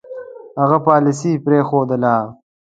هغه 0.61 0.77
پالیسي 0.87 1.31
پرېښودله. 1.45 2.15